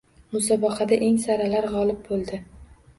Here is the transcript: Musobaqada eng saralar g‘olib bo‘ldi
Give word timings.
Musobaqada 0.37 0.99
eng 1.09 1.21
saralar 1.27 1.71
g‘olib 1.77 2.05
bo‘ldi 2.13 2.45